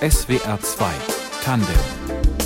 [0.00, 0.92] SWR 2
[1.44, 2.39] Tandem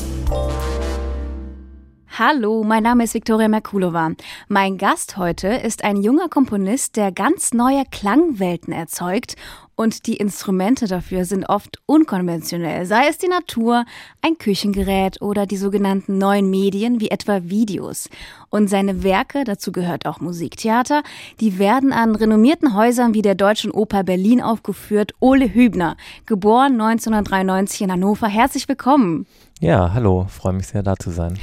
[2.16, 4.12] Hallo, mein Name ist Viktoria Merkulova.
[4.46, 9.34] Mein Gast heute ist ein junger Komponist, der ganz neue Klangwelten erzeugt
[9.74, 13.84] und die Instrumente dafür sind oft unkonventionell, sei es die Natur,
[14.22, 18.08] ein Küchengerät oder die sogenannten neuen Medien wie etwa Videos.
[18.48, 21.02] Und seine Werke, dazu gehört auch Musiktheater,
[21.40, 25.14] die werden an renommierten Häusern wie der Deutschen Oper Berlin aufgeführt.
[25.18, 25.96] Ole Hübner,
[26.26, 28.28] geboren 1993 in Hannover.
[28.28, 29.26] Herzlich willkommen.
[29.60, 31.38] Ja, hallo, freue mich sehr, da zu sein.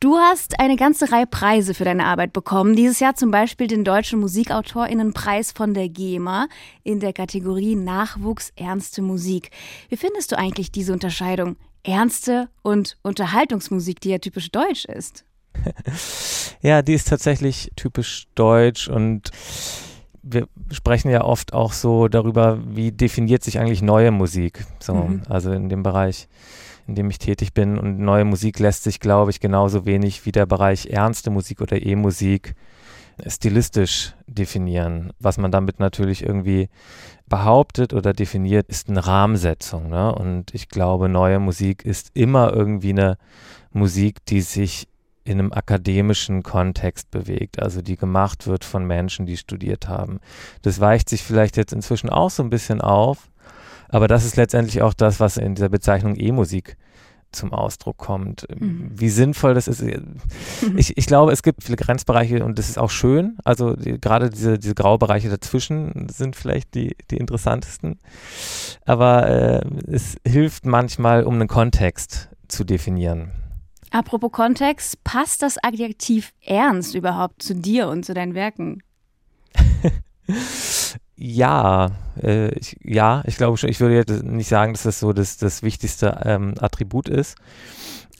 [0.00, 2.74] Du hast eine ganze Reihe Preise für deine Arbeit bekommen.
[2.74, 6.48] Dieses Jahr zum Beispiel den Deutschen Musikautorinnenpreis von der GEMA
[6.82, 9.50] in der Kategorie Nachwuchs Ernste Musik.
[9.88, 11.56] Wie findest du eigentlich diese Unterscheidung?
[11.84, 15.24] Ernste und Unterhaltungsmusik, die ja typisch deutsch ist.
[16.62, 19.30] ja, die ist tatsächlich typisch deutsch und
[20.22, 25.22] wir sprechen ja oft auch so darüber, wie definiert sich eigentlich neue Musik, so, mhm.
[25.28, 26.28] also in dem Bereich
[26.86, 27.78] in dem ich tätig bin.
[27.78, 31.80] Und neue Musik lässt sich, glaube ich, genauso wenig wie der Bereich ernste Musik oder
[31.80, 32.54] E-Musik
[33.26, 35.12] stilistisch definieren.
[35.18, 36.68] Was man damit natürlich irgendwie
[37.26, 39.88] behauptet oder definiert, ist eine Rahmensetzung.
[39.88, 40.14] Ne?
[40.14, 43.18] Und ich glaube, neue Musik ist immer irgendwie eine
[43.72, 44.88] Musik, die sich
[45.24, 50.18] in einem akademischen Kontext bewegt, also die gemacht wird von Menschen, die studiert haben.
[50.62, 53.30] Das weicht sich vielleicht jetzt inzwischen auch so ein bisschen auf,
[53.92, 56.76] aber das ist letztendlich auch das, was in dieser Bezeichnung E-Musik
[57.30, 58.46] zum Ausdruck kommt.
[58.58, 58.90] Mhm.
[58.92, 59.82] Wie sinnvoll das ist.
[60.76, 63.36] Ich, ich glaube, es gibt viele Grenzbereiche und das ist auch schön.
[63.44, 67.98] Also die, gerade diese, diese Graubereiche dazwischen sind vielleicht die, die interessantesten.
[68.84, 73.32] Aber äh, es hilft manchmal, um einen Kontext zu definieren.
[73.90, 78.82] Apropos Kontext, passt das Adjektiv ernst überhaupt zu dir und zu deinen Werken?
[81.24, 85.12] Ja, äh, ich, ja, ich glaube schon, ich würde jetzt nicht sagen, dass das so
[85.12, 87.36] das, das wichtigste ähm, Attribut ist.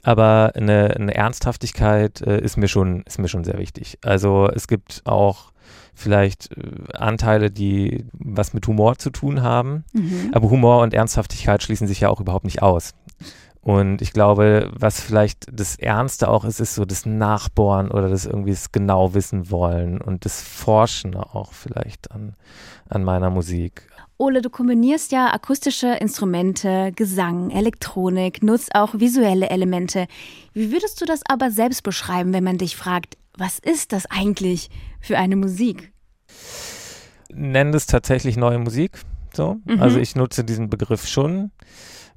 [0.05, 3.99] Aber eine, eine Ernsthaftigkeit äh, ist, mir schon, ist mir schon sehr wichtig.
[4.03, 5.51] Also es gibt auch
[5.95, 9.83] vielleicht äh, Anteile, die was mit Humor zu tun haben.
[9.93, 10.31] Mhm.
[10.33, 12.95] Aber Humor und Ernsthaftigkeit schließen sich ja auch überhaupt nicht aus.
[13.63, 18.27] Und ich glaube, was vielleicht das Ernste auch ist, ist so das Nachbohren oder das
[18.27, 22.35] irgendwie das genau wissen wollen und das Forschen auch vielleicht an,
[22.89, 23.87] an meiner Musik.
[24.19, 30.07] Ole, du kombinierst ja akustische Instrumente, Gesang, Elektronik, nutzt auch visuelle Elemente.
[30.53, 34.71] Wie würdest du das aber selbst beschreiben, wenn man dich fragt, was ist das eigentlich
[35.01, 35.93] für eine Musik?
[37.33, 39.01] Nenn es tatsächlich neue Musik.
[39.33, 39.59] So.
[39.65, 39.81] Mhm.
[39.81, 41.53] Also ich nutze diesen Begriff schon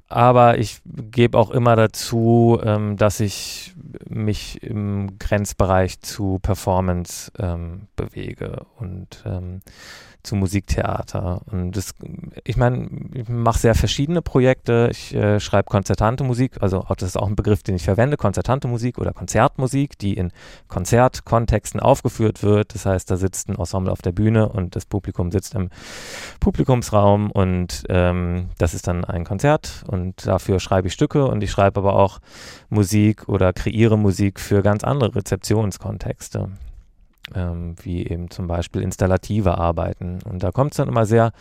[0.08, 3.74] aber ich gebe auch immer dazu, ähm, dass ich
[4.08, 8.66] mich im Grenzbereich zu Performance ähm, bewege.
[8.78, 9.62] Und ähm,
[10.26, 11.40] zu Musiktheater.
[11.50, 11.94] Und das,
[12.44, 14.88] ich meine, ich mache sehr verschiedene Projekte.
[14.90, 18.68] Ich äh, schreibe konzertante Musik, also das ist auch ein Begriff, den ich verwende, konzertante
[18.68, 20.32] Musik oder Konzertmusik, die in
[20.68, 22.74] Konzertkontexten aufgeführt wird.
[22.74, 25.70] Das heißt, da sitzt ein Ensemble auf der Bühne und das Publikum sitzt im
[26.40, 31.50] Publikumsraum und ähm, das ist dann ein Konzert und dafür schreibe ich Stücke und ich
[31.50, 32.18] schreibe aber auch
[32.68, 36.50] Musik oder kreiere Musik für ganz andere Rezeptionskontexte
[37.34, 40.18] ähm, wie eben zum Beispiel installative Arbeiten.
[40.24, 41.32] Und da kommt es dann immer sehr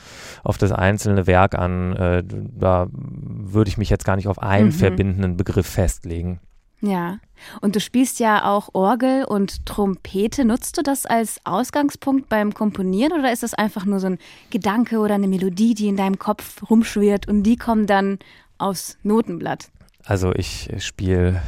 [0.44, 1.96] auf das einzelne Werk an.
[1.96, 4.73] Äh, da würde ich mich jetzt gar nicht auf einen mhm.
[4.73, 6.40] verbindenden Begriff festlegen.
[6.81, 7.19] Ja,
[7.62, 10.46] und du spielst ja auch Orgel und Trompete.
[10.46, 14.19] Nutzt du das als Ausgangspunkt beim Komponieren oder ist das einfach nur so ein
[14.52, 18.19] Gedanke oder eine Melodie, die in deinem Kopf rumschwirrt und die kommen dann
[18.57, 19.69] aufs Notenblatt?
[20.03, 21.41] Also ich spiele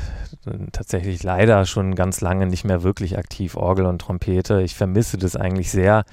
[0.71, 4.61] tatsächlich leider schon ganz lange nicht mehr wirklich aktiv Orgel und Trompete.
[4.61, 6.05] Ich vermisse das eigentlich sehr.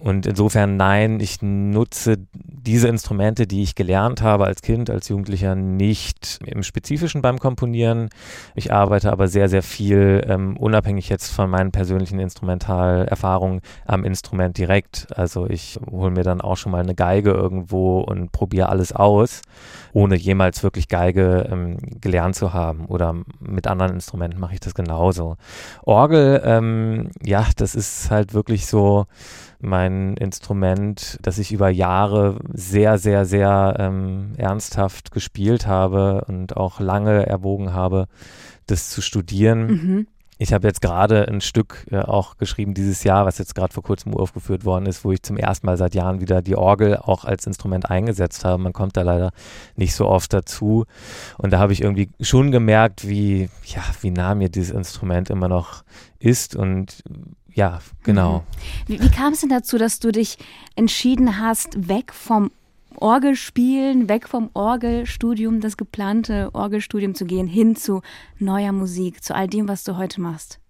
[0.00, 5.54] Und insofern nein, ich nutze diese Instrumente, die ich gelernt habe als Kind, als Jugendlicher,
[5.54, 8.08] nicht im Spezifischen beim Komponieren.
[8.54, 14.56] Ich arbeite aber sehr, sehr viel, ähm, unabhängig jetzt von meinen persönlichen Instrumentalerfahrungen, am Instrument
[14.56, 15.08] direkt.
[15.16, 19.42] Also ich hole mir dann auch schon mal eine Geige irgendwo und probiere alles aus,
[19.92, 22.86] ohne jemals wirklich Geige ähm, gelernt zu haben.
[22.86, 25.36] Oder mit anderen Instrumenten mache ich das genauso.
[25.82, 29.06] Orgel, ähm, ja, das ist halt wirklich so,
[29.60, 36.80] mein Instrument, das ich über Jahre sehr, sehr, sehr ähm, ernsthaft gespielt habe und auch
[36.80, 38.06] lange erwogen habe,
[38.66, 39.66] das zu studieren.
[39.66, 40.06] Mhm.
[40.42, 43.82] Ich habe jetzt gerade ein Stück äh, auch geschrieben dieses Jahr, was jetzt gerade vor
[43.82, 47.26] kurzem aufgeführt worden ist, wo ich zum ersten Mal seit Jahren wieder die Orgel auch
[47.26, 48.62] als Instrument eingesetzt habe.
[48.62, 49.32] Man kommt da leider
[49.76, 50.86] nicht so oft dazu.
[51.36, 55.48] Und da habe ich irgendwie schon gemerkt, wie, ja, wie nah mir dieses Instrument immer
[55.48, 55.84] noch
[56.18, 57.02] ist und
[57.54, 58.38] ja, genau.
[58.38, 58.42] Mhm.
[58.92, 60.38] Wie, wie kam es denn dazu, dass du dich
[60.76, 62.50] entschieden hast, weg vom
[62.96, 68.02] Orgelspielen, weg vom Orgelstudium, das geplante Orgelstudium zu gehen, hin zu
[68.38, 70.60] neuer Musik, zu all dem, was du heute machst?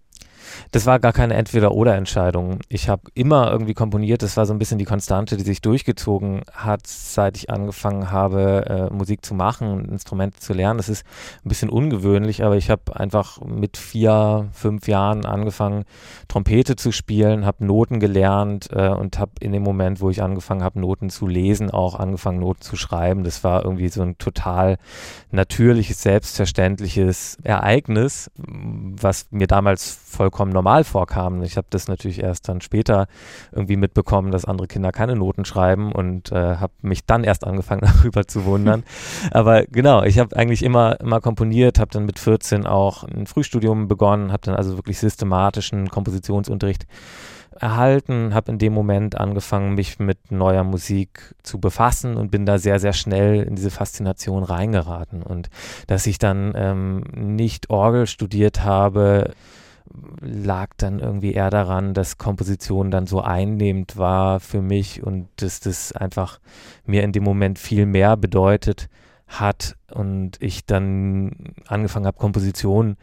[0.71, 2.59] Das war gar keine Entweder-Oder-Entscheidung.
[2.69, 4.23] Ich habe immer irgendwie komponiert.
[4.23, 8.89] Das war so ein bisschen die Konstante, die sich durchgezogen hat, seit ich angefangen habe,
[8.91, 10.77] äh, Musik zu machen, Instrumente zu lernen.
[10.77, 11.05] Das ist
[11.45, 15.85] ein bisschen ungewöhnlich, aber ich habe einfach mit vier, fünf Jahren angefangen,
[16.27, 20.63] Trompete zu spielen, habe Noten gelernt äh, und habe in dem Moment, wo ich angefangen
[20.63, 23.23] habe, Noten zu lesen, auch angefangen, Noten zu schreiben.
[23.23, 24.77] Das war irgendwie so ein total
[25.31, 31.43] natürliches, selbstverständliches Ereignis, was mir damals vollkommen vollkommen normal vorkamen.
[31.43, 33.07] Ich habe das natürlich erst dann später
[33.51, 37.81] irgendwie mitbekommen, dass andere Kinder keine Noten schreiben und äh, habe mich dann erst angefangen
[37.97, 38.83] darüber zu wundern.
[39.31, 43.89] Aber genau, ich habe eigentlich immer, immer komponiert, habe dann mit 14 auch ein Frühstudium
[43.89, 46.85] begonnen, habe dann also wirklich systematischen Kompositionsunterricht
[47.59, 52.57] erhalten, habe in dem Moment angefangen, mich mit neuer Musik zu befassen und bin da
[52.57, 55.21] sehr, sehr schnell in diese Faszination reingeraten.
[55.21, 55.49] Und
[55.87, 59.33] dass ich dann ähm, nicht Orgel studiert habe,
[60.21, 65.59] lag dann irgendwie eher daran, dass Komposition dann so einnehmend war für mich und dass
[65.59, 66.39] das einfach
[66.85, 68.89] mir in dem Moment viel mehr bedeutet
[69.27, 72.97] hat und ich dann angefangen habe, Komposition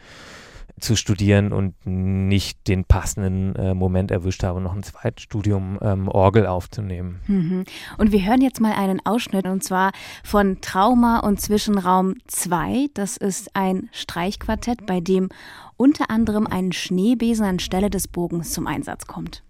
[0.79, 6.09] zu studieren und nicht den passenden äh, Moment erwischt habe, noch ein zweites Studium ähm,
[6.09, 7.21] Orgel aufzunehmen.
[7.27, 7.65] Mhm.
[7.99, 9.93] Und wir hören jetzt mal einen Ausschnitt und zwar
[10.25, 12.89] von Trauma und Zwischenraum 2.
[12.95, 15.29] Das ist ein Streichquartett, bei dem
[15.77, 19.45] unter anderem ein Schneebesen anstelle des Bogens zum Einsatz kommt.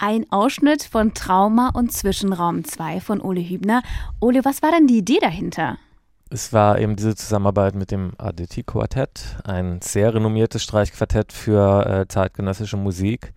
[0.00, 3.82] Ein Ausschnitt von Trauma und Zwischenraum 2 von Ole Hübner.
[4.18, 5.76] Ole, was war denn die Idee dahinter?
[6.30, 12.08] Es war eben diese Zusammenarbeit mit dem ADT Quartett, ein sehr renommiertes Streichquartett für äh,
[12.08, 13.32] zeitgenössische Musik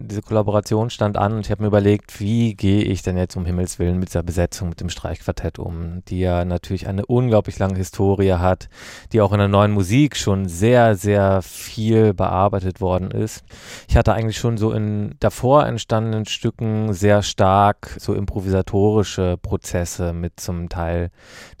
[0.00, 3.44] diese Kollaboration stand an und ich habe mir überlegt, wie gehe ich denn jetzt um
[3.44, 7.76] Himmels Willen mit dieser Besetzung mit dem Streichquartett um, die ja natürlich eine unglaublich lange
[7.76, 8.68] Historie hat,
[9.12, 13.44] die auch in der neuen Musik schon sehr, sehr viel bearbeitet worden ist.
[13.88, 20.40] Ich hatte eigentlich schon so in davor entstandenen Stücken sehr stark so improvisatorische Prozesse mit
[20.40, 21.10] zum Teil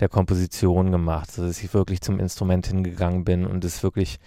[0.00, 4.18] der Komposition gemacht, also dass ich wirklich zum Instrument hingegangen bin und es wirklich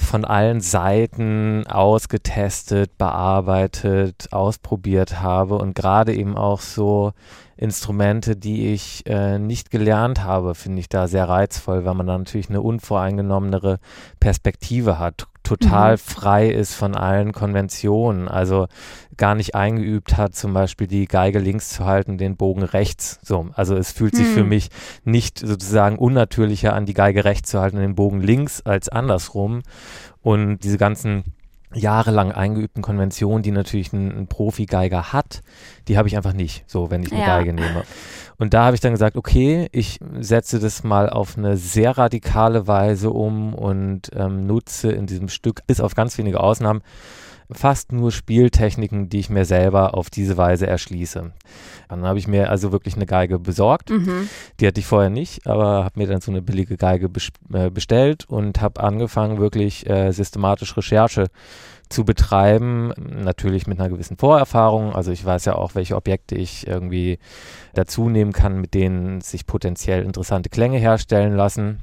[0.00, 7.12] von allen Seiten ausgetestet, bearbeitet, ausprobiert habe und gerade eben auch so
[7.56, 12.16] Instrumente, die ich äh, nicht gelernt habe, finde ich da sehr reizvoll, weil man da
[12.16, 13.78] natürlich eine unvoreingenommenere
[14.18, 15.26] Perspektive hat
[15.56, 15.98] total mhm.
[15.98, 18.68] frei ist von allen Konventionen, also
[19.16, 23.18] gar nicht eingeübt hat, zum Beispiel die Geige links zu halten, den Bogen rechts.
[23.22, 24.34] So, also es fühlt sich mhm.
[24.34, 24.70] für mich
[25.04, 29.62] nicht sozusagen unnatürlicher an, die Geige rechts zu halten, den Bogen links als andersrum.
[30.22, 31.24] Und diese ganzen
[31.74, 35.42] jahrelang eingeübten Konventionen, die natürlich ein, ein Profi-Geiger hat,
[35.88, 37.26] die habe ich einfach nicht, so wenn ich eine ja.
[37.26, 37.84] Geige nehme.
[38.40, 42.66] Und da habe ich dann gesagt, okay, ich setze das mal auf eine sehr radikale
[42.66, 46.80] Weise um und ähm, nutze in diesem Stück, bis auf ganz wenige Ausnahmen,
[47.52, 51.32] fast nur Spieltechniken, die ich mir selber auf diese Weise erschließe.
[51.88, 53.90] Dann habe ich mir also wirklich eine Geige besorgt.
[53.90, 54.28] Mhm.
[54.58, 57.10] Die hatte ich vorher nicht, aber habe mir dann so eine billige Geige
[57.52, 61.26] äh, bestellt und habe angefangen, wirklich äh, systematisch Recherche
[61.88, 64.94] zu betreiben, natürlich mit einer gewissen Vorerfahrung.
[64.94, 67.18] Also ich weiß ja auch, welche Objekte ich irgendwie
[67.74, 71.80] dazu nehmen kann, mit denen sich potenziell interessante Klänge herstellen lassen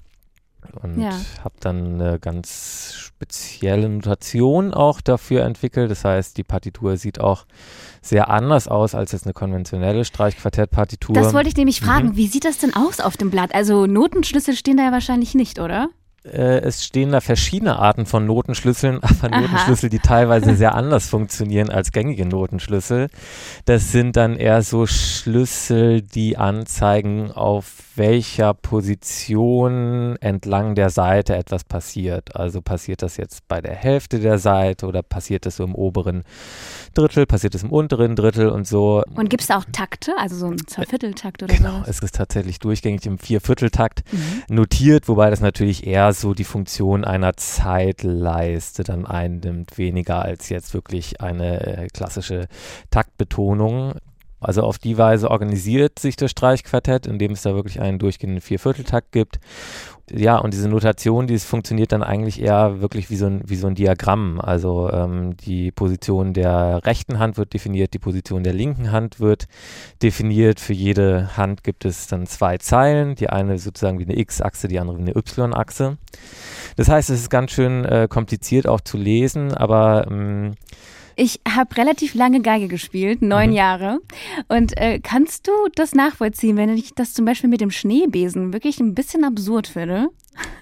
[0.81, 1.11] und ja.
[1.43, 5.89] habe dann eine ganz spezielle Notation auch dafür entwickelt.
[5.89, 7.45] Das heißt, die Partitur sieht auch
[8.01, 11.15] sehr anders aus als jetzt eine konventionelle Streichquartett-Partitur.
[11.15, 12.09] Das wollte ich nämlich fragen.
[12.09, 12.15] Mhm.
[12.15, 13.53] Wie sieht das denn aus auf dem Blatt?
[13.53, 15.89] Also Notenschlüssel stehen da ja wahrscheinlich nicht, oder?
[16.33, 19.41] Äh, es stehen da verschiedene Arten von Notenschlüsseln, aber Aha.
[19.41, 23.09] Notenschlüssel, die teilweise sehr anders funktionieren als gängige Notenschlüssel.
[23.65, 31.63] Das sind dann eher so Schlüssel, die anzeigen, auf welcher Position entlang der Seite etwas
[31.63, 32.35] passiert.
[32.35, 36.23] Also passiert das jetzt bei der Hälfte der Seite oder passiert das so im oberen
[36.93, 39.03] Drittel, passiert es im unteren Drittel und so.
[39.15, 41.57] Und gibt es da auch Takte, also so ein Zweivierteltakt oder so?
[41.57, 41.87] Genau, sowas?
[41.87, 44.55] es ist tatsächlich durchgängig im Viervierteltakt mhm.
[44.55, 50.73] notiert, wobei das natürlich eher so die Funktion einer Zeitleiste dann einnimmt, weniger als jetzt
[50.73, 52.47] wirklich eine äh, klassische
[52.91, 53.93] Taktbetonung.
[54.39, 59.11] Also auf die Weise organisiert sich das Streichquartett, indem es da wirklich einen durchgehenden Viervierteltakt
[59.11, 59.39] gibt
[60.09, 63.67] ja, und diese Notation, die funktioniert dann eigentlich eher wirklich wie so ein, wie so
[63.67, 64.39] ein Diagramm.
[64.39, 69.47] Also ähm, die Position der rechten Hand wird definiert, die Position der linken Hand wird
[70.01, 70.61] definiert.
[70.61, 74.79] Für jede Hand gibt es dann zwei Zeilen, die eine sozusagen wie eine X-Achse, die
[74.79, 75.97] andere wie eine Y-Achse.
[76.77, 80.53] Das heißt, es ist ganz schön äh, kompliziert auch zu lesen, aber ähm,
[81.17, 83.55] ich habe relativ lange Geige gespielt, neun mhm.
[83.55, 83.99] Jahre.
[84.47, 88.79] Und äh, kannst du das nachvollziehen, wenn ich das zum Beispiel mit dem Schneebesen wirklich
[88.79, 90.09] ein bisschen absurd finde?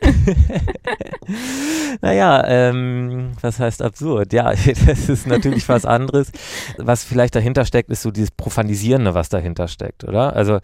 [2.02, 4.34] naja, ähm, was heißt absurd?
[4.34, 4.52] Ja,
[4.86, 6.32] das ist natürlich was anderes.
[6.78, 10.36] Was vielleicht dahinter steckt, ist so dieses Profanisierende, was dahinter steckt, oder?
[10.36, 10.60] Also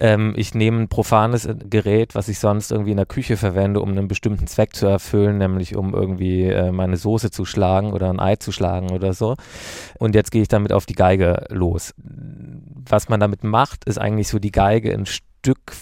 [0.00, 3.90] ähm, ich nehme ein profanes Gerät, was ich sonst irgendwie in der Küche verwende, um
[3.90, 8.20] einen bestimmten Zweck zu erfüllen, nämlich um irgendwie äh, meine Soße zu schlagen oder ein
[8.20, 9.36] Ei zu schlagen oder so.
[9.98, 11.94] Und jetzt gehe ich damit auf die Geige los.
[12.88, 15.72] Was man damit macht, ist eigentlich so die Geige ein Stück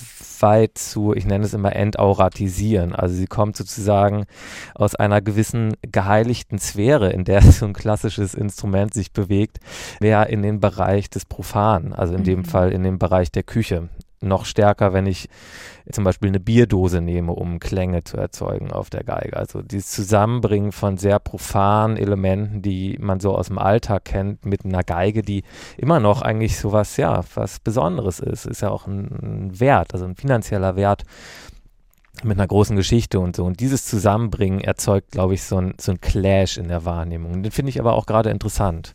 [0.44, 2.94] weit zu, ich nenne es immer entauratisieren.
[2.94, 4.26] Also sie kommt sozusagen
[4.74, 9.58] aus einer gewissen geheiligten Sphäre, in der so ein klassisches Instrument sich bewegt,
[10.00, 12.24] mehr in den Bereich des Profanen, also in mhm.
[12.24, 13.88] dem Fall in den Bereich der Küche
[14.24, 15.28] noch stärker, wenn ich
[15.90, 19.36] zum Beispiel eine Bierdose nehme, um Klänge zu erzeugen auf der Geige.
[19.36, 24.64] Also dieses Zusammenbringen von sehr profanen Elementen, die man so aus dem Alltag kennt, mit
[24.64, 25.44] einer Geige, die
[25.76, 28.46] immer noch eigentlich so was, ja, was Besonderes ist.
[28.46, 31.04] Ist ja auch ein, ein Wert, also ein finanzieller Wert
[32.24, 33.44] mit einer großen Geschichte und so.
[33.44, 37.42] Und dieses Zusammenbringen erzeugt, glaube ich, so ein, so ein Clash in der Wahrnehmung.
[37.42, 38.94] Den finde ich aber auch gerade interessant.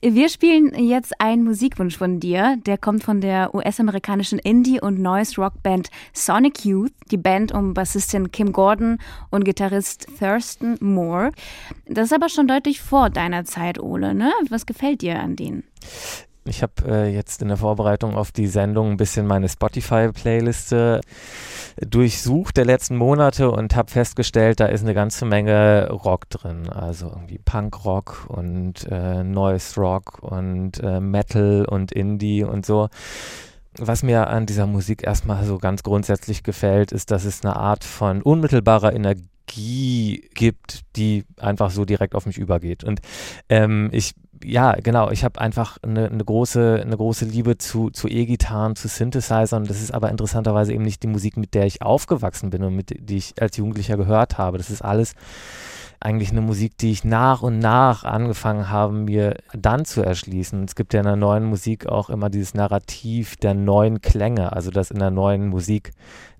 [0.00, 2.56] Wir spielen jetzt einen Musikwunsch von dir.
[2.66, 8.52] Der kommt von der US-amerikanischen Indie- und Noise-Rock-Band Sonic Youth, die Band um Bassistin Kim
[8.52, 8.98] Gordon
[9.30, 11.32] und Gitarrist Thurston Moore.
[11.86, 14.14] Das ist aber schon deutlich vor deiner Zeit, Ole.
[14.14, 14.32] Ne?
[14.48, 15.64] Was gefällt dir an denen?
[16.46, 21.00] Ich habe äh, jetzt in der Vorbereitung auf die Sendung ein bisschen meine Spotify-Playliste
[21.80, 26.68] durchsucht der letzten Monate und habe festgestellt, da ist eine ganze Menge Rock drin.
[26.68, 32.88] Also irgendwie Punkrock und äh, Noise Rock und äh, Metal und Indie und so.
[33.78, 37.84] Was mir an dieser Musik erstmal so ganz grundsätzlich gefällt, ist, dass es eine Art
[37.84, 42.84] von unmittelbarer Energie gibt, die einfach so direkt auf mich übergeht.
[42.84, 43.00] Und
[43.48, 48.08] ähm, ich ja, genau, ich habe einfach eine, eine, große, eine große Liebe zu, zu
[48.08, 49.64] E-Gitarren, zu Synthesizern.
[49.64, 52.94] Das ist aber interessanterweise eben nicht die Musik, mit der ich aufgewachsen bin und mit
[53.08, 54.58] die ich als Jugendlicher gehört habe.
[54.58, 55.14] Das ist alles
[56.04, 60.64] eigentlich eine Musik, die ich nach und nach angefangen habe, mir dann zu erschließen.
[60.64, 64.70] Es gibt ja in der neuen Musik auch immer dieses Narrativ der neuen Klänge, also
[64.70, 65.92] dass in der neuen Musik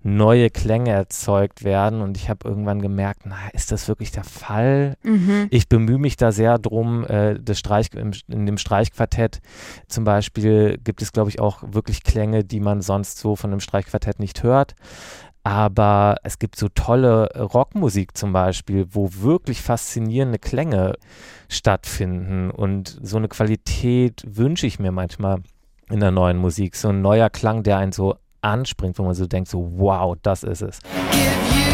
[0.03, 2.01] neue Klänge erzeugt werden.
[2.01, 4.97] Und ich habe irgendwann gemerkt, na, ist das wirklich der Fall?
[5.01, 5.47] Mhm.
[5.49, 9.41] Ich bemühe mich da sehr drum, äh, das Streich, in dem Streichquartett
[9.87, 13.61] zum Beispiel gibt es, glaube ich, auch wirklich Klänge, die man sonst so von einem
[13.61, 14.75] Streichquartett nicht hört.
[15.45, 20.95] Aber es gibt so tolle Rockmusik zum Beispiel, wo wirklich faszinierende Klänge
[21.49, 22.49] stattfinden.
[22.49, 25.43] Und so eine Qualität wünsche ich mir manchmal
[25.91, 26.75] in der neuen Musik.
[26.75, 30.41] So ein neuer Klang, der einen so anspringt, wo man so denkt, so wow, das
[30.41, 30.79] ist es.
[31.11, 31.64] Give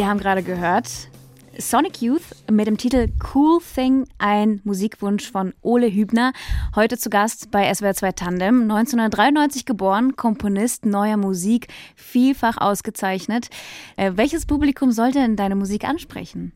[0.00, 0.88] Wir haben gerade gehört
[1.58, 6.32] Sonic Youth mit dem Titel Cool Thing, ein Musikwunsch von Ole Hübner.
[6.74, 8.62] Heute zu Gast bei SWR 2 Tandem.
[8.62, 13.50] 1993 geboren, Komponist neuer Musik, vielfach ausgezeichnet.
[13.96, 16.54] Äh, welches Publikum sollte denn deine Musik ansprechen?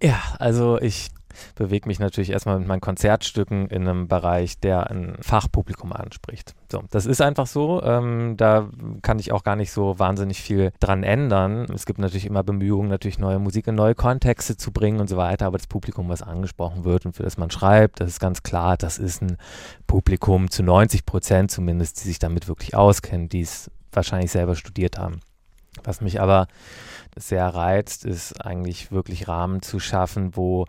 [0.00, 1.08] Ja, also ich
[1.54, 6.54] bewege mich natürlich erstmal mit meinen Konzertstücken in einem Bereich, der ein Fachpublikum anspricht.
[6.70, 7.82] So, das ist einfach so.
[7.82, 8.68] Ähm, da
[9.02, 11.66] kann ich auch gar nicht so wahnsinnig viel dran ändern.
[11.74, 15.16] Es gibt natürlich immer Bemühungen, natürlich neue Musik in neue Kontexte zu bringen und so
[15.16, 15.46] weiter.
[15.46, 18.76] Aber das Publikum, was angesprochen wird und für das man schreibt, das ist ganz klar,
[18.76, 19.36] das ist ein
[19.86, 24.98] Publikum zu 90 Prozent zumindest, die sich damit wirklich auskennen, die es wahrscheinlich selber studiert
[24.98, 25.20] haben.
[25.84, 26.48] Was mich aber
[27.16, 30.66] sehr reizt, ist eigentlich wirklich Rahmen zu schaffen, wo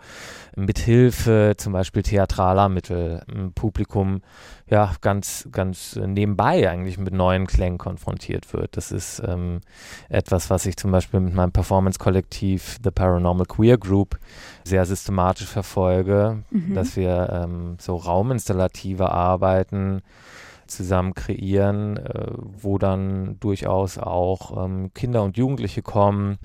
[0.55, 4.21] mithilfe zum Beispiel theatraler Mittel ein Publikum
[4.67, 8.77] ja ganz, ganz nebenbei eigentlich mit neuen Klängen konfrontiert wird.
[8.77, 9.61] Das ist ähm,
[10.09, 14.17] etwas, was ich zum Beispiel mit meinem Performance-Kollektiv The Paranormal Queer Group
[14.63, 16.73] sehr systematisch verfolge, mhm.
[16.73, 20.01] dass wir ähm, so rauminstallative Arbeiten
[20.71, 26.37] zusammen kreieren, äh, wo dann durchaus auch ähm, Kinder und Jugendliche kommen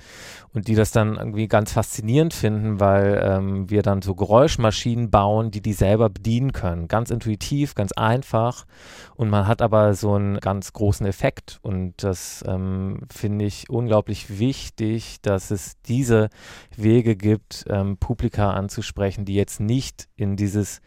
[0.52, 5.50] und die das dann irgendwie ganz faszinierend finden, weil ähm, wir dann so Geräuschmaschinen bauen,
[5.50, 6.88] die die selber bedienen können.
[6.88, 8.66] Ganz intuitiv, ganz einfach
[9.14, 14.38] und man hat aber so einen ganz großen Effekt und das ähm, finde ich unglaublich
[14.38, 16.28] wichtig, dass es diese
[16.76, 17.64] Wege gibt,
[18.00, 20.80] Publika anzusprechen, die jetzt nicht in dieses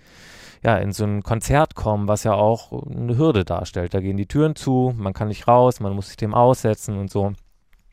[0.64, 3.94] ja, in so ein Konzert kommen, was ja auch eine Hürde darstellt.
[3.94, 7.10] Da gehen die Türen zu, man kann nicht raus, man muss sich dem aussetzen und
[7.10, 7.34] so.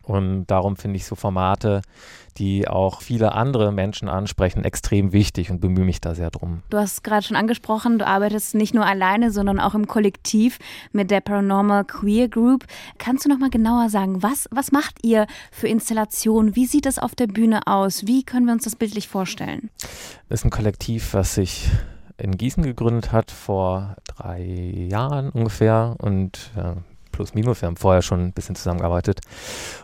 [0.06, 1.82] Und darum finde ich so Formate,
[2.38, 6.62] die auch viele andere Menschen ansprechen, extrem wichtig und bemühe mich da sehr drum.
[6.70, 10.60] Du hast gerade schon angesprochen, du arbeitest nicht nur alleine, sondern auch im Kollektiv
[10.92, 12.66] mit der Paranormal Queer Group.
[12.98, 16.54] Kannst du noch mal genauer sagen, was, was macht ihr für Installationen?
[16.54, 18.06] Wie sieht es auf der Bühne aus?
[18.06, 19.70] Wie können wir uns das bildlich vorstellen?
[20.28, 21.68] Das ist ein Kollektiv, was sich
[22.18, 25.96] in Gießen gegründet hat, vor drei Jahren ungefähr.
[25.98, 26.76] Und ja,
[27.12, 29.20] plus minus, wir haben vorher schon ein bisschen zusammengearbeitet.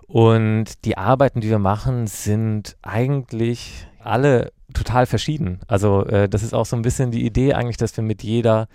[0.06, 5.60] Und die Arbeiten, die wir machen, sind eigentlich alle total verschieden.
[5.66, 8.68] Also äh, das ist auch so ein bisschen die Idee eigentlich, dass wir mit jeder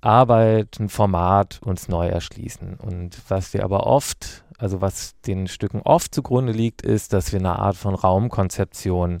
[0.00, 2.74] Arbeit, ein Format uns neu erschließen.
[2.74, 7.38] Und was wir aber oft, also was den Stücken oft zugrunde liegt, ist, dass wir
[7.38, 9.20] eine Art von Raumkonzeption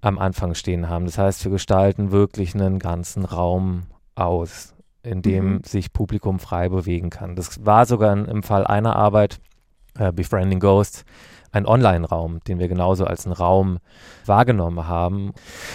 [0.00, 1.04] am Anfang stehen haben.
[1.04, 3.82] Das heißt, wir gestalten wirklich einen ganzen Raum
[4.14, 5.64] aus, in dem mhm.
[5.64, 7.36] sich Publikum frei bewegen kann.
[7.36, 9.38] Das war sogar in, im Fall einer Arbeit,
[9.98, 11.04] äh, Befriending Ghosts,
[11.52, 13.78] ein Online-Raum, den wir genauso als einen Raum
[14.26, 15.32] wahrgenommen haben.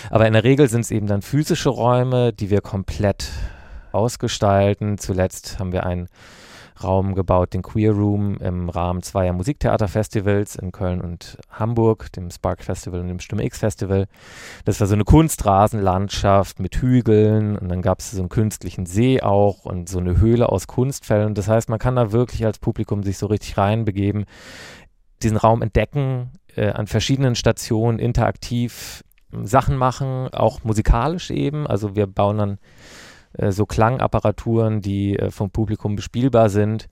[0.09, 3.31] Aber in der Regel sind es eben dann physische Räume, die wir komplett
[3.91, 4.97] ausgestalten.
[4.97, 6.07] Zuletzt haben wir ein
[6.83, 12.63] Raum gebaut, den Queer Room im Rahmen zweier Musiktheaterfestivals in Köln und Hamburg, dem Spark
[12.63, 14.07] Festival und dem Stimme X Festival.
[14.65, 19.21] Das war so eine Kunstrasenlandschaft mit Hügeln und dann gab es so einen künstlichen See
[19.21, 21.33] auch und so eine Höhle aus Kunstfällen.
[21.33, 24.25] Das heißt, man kann da wirklich als Publikum sich so richtig reinbegeben,
[25.23, 29.03] diesen Raum entdecken, äh, an verschiedenen Stationen interaktiv
[29.43, 31.67] Sachen machen, auch musikalisch eben.
[31.67, 32.57] Also wir bauen dann
[33.37, 36.87] äh, so Klangapparaturen, die äh, vom Publikum bespielbar sind.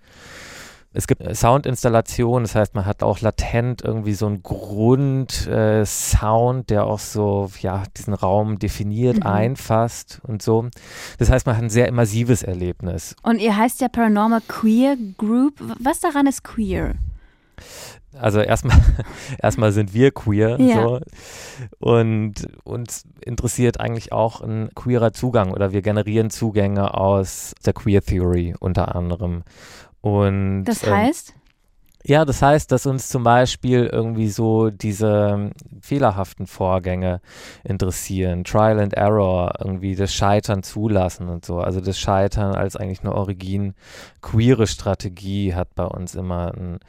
[0.95, 6.65] Es gibt äh, Soundinstallationen, das heißt, man hat auch latent irgendwie so einen Grundsound, äh,
[6.65, 9.27] der auch so, ja, diesen Raum definiert, mhm.
[9.27, 10.67] einfasst und so.
[11.17, 13.15] Das heißt, man hat ein sehr immersives Erlebnis.
[13.23, 15.55] Und ihr heißt ja Paranormal Queer Group.
[15.79, 16.93] Was daran ist queer?
[18.19, 18.77] Also erstmal,
[19.41, 20.75] erstmal sind wir queer ja.
[20.75, 20.99] so,
[21.79, 28.01] und uns interessiert eigentlich auch ein queerer Zugang oder wir generieren Zugänge aus der Queer
[28.01, 29.43] Theory unter anderem.
[30.01, 31.29] Und, das ähm, heißt?
[31.29, 31.42] Ähm,
[32.05, 37.21] ja, das heißt, dass uns zum Beispiel irgendwie so diese ähm, fehlerhaften Vorgänge
[37.63, 41.59] interessieren, Trial and Error, irgendwie das Scheitern zulassen und so.
[41.59, 43.73] Also das Scheitern als eigentlich eine origin
[44.21, 46.79] queere Strategie hat bei uns immer einen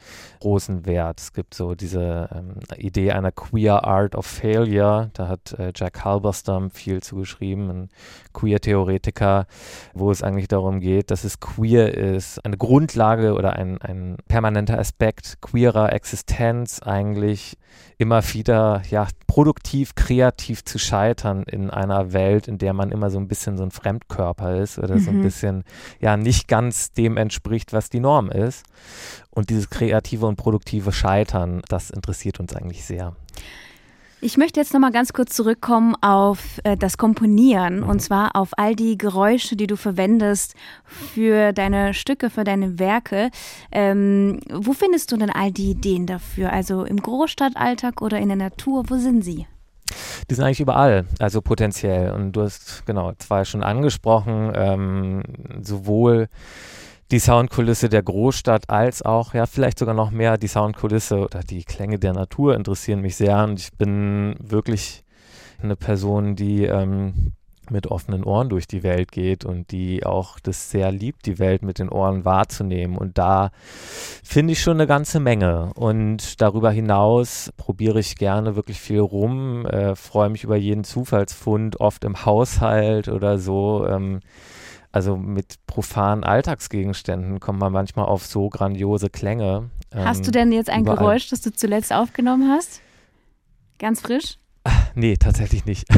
[0.41, 1.21] großen Wert.
[1.21, 6.03] Es gibt so diese ähm, Idee einer Queer Art of Failure, da hat äh, Jack
[6.03, 7.89] Halberstam viel zugeschrieben, ein
[8.33, 9.47] Queer-Theoretiker,
[9.93, 14.77] wo es eigentlich darum geht, dass es queer ist, eine Grundlage oder ein, ein permanenter
[14.77, 17.57] Aspekt Aspekt queerer Existenz eigentlich
[17.99, 23.19] immer wieder ja produktiv, kreativ zu scheitern in einer Welt, in der man immer so
[23.19, 24.99] ein bisschen so ein Fremdkörper ist oder mhm.
[24.99, 25.23] so ein mhm.
[25.23, 25.63] bisschen
[25.99, 28.65] ja nicht ganz dem entspricht, was die Norm ist.
[29.29, 33.15] Und dieses kreative und produktive Scheitern, das interessiert uns eigentlich sehr.
[34.25, 37.89] Ich möchte jetzt nochmal ganz kurz zurückkommen auf äh, das Komponieren mhm.
[37.89, 43.29] und zwar auf all die Geräusche, die du verwendest für deine Stücke, für deine Werke.
[43.71, 46.51] Ähm, wo findest du denn all die Ideen dafür?
[46.51, 48.85] Also im Großstadtalltag oder in der Natur?
[48.87, 49.45] Wo sind sie?
[50.27, 52.09] Die sind eigentlich überall, also potenziell.
[52.09, 55.21] Und du hast genau zwei schon angesprochen, ähm,
[55.61, 56.29] sowohl
[57.11, 61.63] die Soundkulisse der Großstadt als auch, ja, vielleicht sogar noch mehr die Soundkulisse oder die
[61.63, 63.43] Klänge der Natur interessieren mich sehr.
[63.43, 65.03] Und ich bin wirklich
[65.61, 67.33] eine Person, die ähm,
[67.69, 71.63] mit offenen Ohren durch die Welt geht und die auch das sehr liebt, die Welt
[71.63, 72.97] mit den Ohren wahrzunehmen.
[72.97, 73.51] Und da
[74.23, 75.71] finde ich schon eine ganze Menge.
[75.75, 81.79] Und darüber hinaus probiere ich gerne wirklich viel rum, äh, freue mich über jeden Zufallsfund,
[81.79, 83.85] oft im Haushalt oder so.
[83.87, 84.21] Ähm,
[84.95, 89.69] also mit profanen Alltagsgegenständen kommt man manchmal auf so grandiose Klänge.
[89.93, 90.97] Hast du ähm, denn jetzt ein überall.
[90.97, 92.81] Geräusch, das du zuletzt aufgenommen hast?
[93.77, 94.37] Ganz frisch?
[94.97, 95.87] Nee, tatsächlich nicht.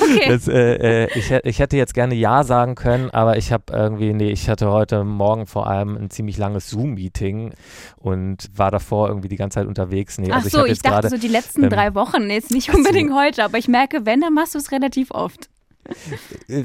[0.00, 0.28] Okay.
[0.28, 4.12] Das, äh, äh, ich, ich, hätte jetzt gerne Ja sagen können, aber ich habe irgendwie,
[4.12, 7.52] nee, ich hatte heute Morgen vor allem ein ziemlich langes Zoom-Meeting
[7.96, 10.18] und war davor irgendwie die ganze Zeit unterwegs.
[10.18, 12.50] Nee, Ach also so, ich, ich dachte grade, so die letzten ähm, drei Wochen, jetzt
[12.50, 13.16] nicht unbedingt so.
[13.16, 15.48] heute, aber ich merke, wenn, dann machst du es relativ oft.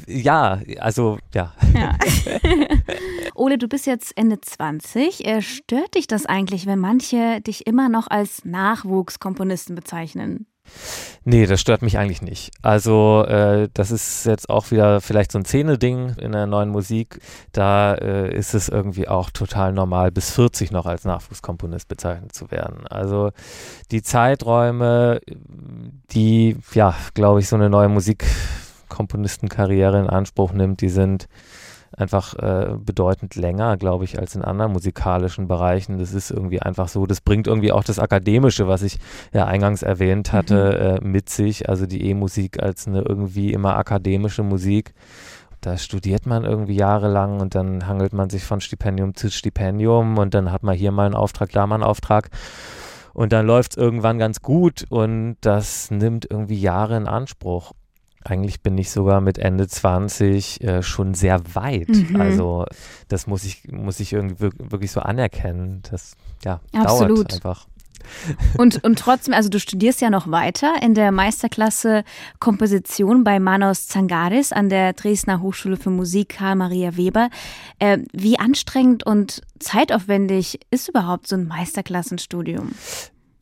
[0.06, 1.52] Ja, also ja.
[1.74, 1.96] ja.
[3.34, 5.26] Ole, du bist jetzt Ende 20.
[5.26, 10.46] Äh, stört dich das eigentlich, wenn manche dich immer noch als Nachwuchskomponisten bezeichnen?
[11.24, 12.50] Nee, das stört mich eigentlich nicht.
[12.62, 17.20] Also äh, das ist jetzt auch wieder vielleicht so ein Szene-Ding in der neuen Musik.
[17.52, 22.50] Da äh, ist es irgendwie auch total normal, bis 40 noch als Nachwuchskomponist bezeichnet zu
[22.50, 22.86] werden.
[22.86, 23.30] Also
[23.90, 25.20] die Zeiträume,
[26.12, 27.88] die, ja, glaube ich, so eine neue
[28.90, 31.28] Musikkomponistenkarriere in Anspruch nimmt, die sind
[31.96, 35.98] einfach äh, bedeutend länger, glaube ich, als in anderen musikalischen Bereichen.
[35.98, 38.98] Das ist irgendwie einfach so, das bringt irgendwie auch das Akademische, was ich
[39.32, 41.06] ja eingangs erwähnt hatte, mhm.
[41.06, 41.68] äh, mit sich.
[41.68, 44.94] Also die E-Musik als eine irgendwie immer akademische Musik.
[45.60, 50.32] Da studiert man irgendwie jahrelang und dann hangelt man sich von Stipendium zu Stipendium und
[50.32, 52.30] dann hat man hier mal einen Auftrag, da mal einen Auftrag.
[53.12, 57.72] Und dann läuft es irgendwann ganz gut und das nimmt irgendwie Jahre in Anspruch.
[58.22, 61.88] Eigentlich bin ich sogar mit Ende 20 äh, schon sehr weit.
[61.88, 62.20] Mhm.
[62.20, 62.66] Also
[63.08, 65.82] das muss ich, muss ich irgendwie wirklich so anerkennen.
[65.90, 67.18] Das ja, Absolut.
[67.18, 67.66] dauert einfach.
[68.56, 72.04] Und, und trotzdem, also du studierst ja noch weiter in der Meisterklasse
[72.38, 77.30] Komposition bei Manos Zangaris an der Dresdner Hochschule für Musik Karl Maria Weber.
[77.78, 82.72] Äh, wie anstrengend und zeitaufwendig ist überhaupt so ein Meisterklassenstudium?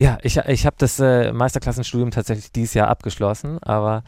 [0.01, 4.03] Ja, ich, ich habe das äh, Meisterklassenstudium tatsächlich dieses Jahr abgeschlossen, aber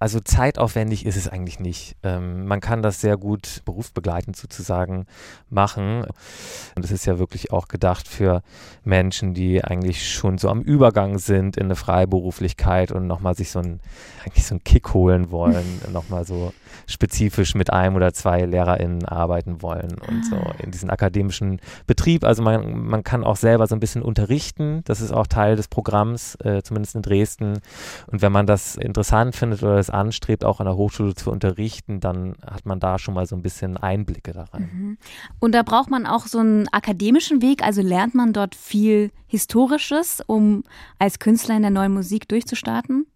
[0.00, 1.96] also zeitaufwendig ist es eigentlich nicht.
[2.02, 5.06] Ähm, man kann das sehr gut berufsbegleitend sozusagen
[5.48, 6.04] machen.
[6.74, 8.42] Und es ist ja wirklich auch gedacht für
[8.82, 13.60] Menschen, die eigentlich schon so am Übergang sind in eine Freiberuflichkeit und nochmal sich so
[13.60, 13.78] einen,
[14.24, 16.52] eigentlich so einen Kick holen wollen, nochmal so
[16.88, 20.54] spezifisch mit einem oder zwei LehrerInnen arbeiten wollen und so ah.
[20.60, 22.24] in diesem akademischen Betrieb.
[22.24, 24.82] Also man, man kann auch selber so ein bisschen unterrichten.
[24.86, 27.58] Das ist auch Teil des Programms, äh, zumindest in Dresden.
[28.06, 32.00] Und wenn man das interessant findet oder es anstrebt, auch an der Hochschule zu unterrichten,
[32.00, 34.70] dann hat man da schon mal so ein bisschen Einblicke da rein.
[34.72, 34.98] Mhm.
[35.38, 40.22] Und da braucht man auch so einen akademischen Weg, also lernt man dort viel Historisches,
[40.26, 40.62] um
[40.98, 43.06] als Künstler in der neuen Musik durchzustarten?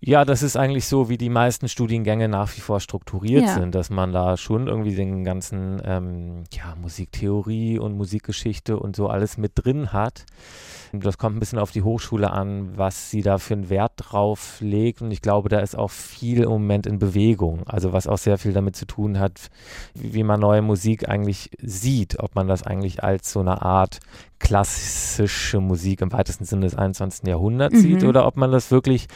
[0.00, 3.54] Ja, das ist eigentlich so, wie die meisten Studiengänge nach wie vor strukturiert ja.
[3.54, 9.08] sind, dass man da schon irgendwie den ganzen ähm, ja, Musiktheorie und Musikgeschichte und so
[9.08, 10.24] alles mit drin hat.
[10.92, 14.58] Das kommt ein bisschen auf die Hochschule an, was sie da für einen Wert drauf
[14.60, 15.02] legt.
[15.02, 17.66] Und ich glaube, da ist auch viel im Moment in Bewegung.
[17.66, 19.50] Also was auch sehr viel damit zu tun hat,
[19.94, 23.98] wie man neue Musik eigentlich sieht, ob man das eigentlich als so eine Art
[24.38, 27.26] klassische Musik im weitesten Sinne des 21.
[27.26, 27.80] Jahrhunderts mhm.
[27.80, 29.08] sieht oder ob man das wirklich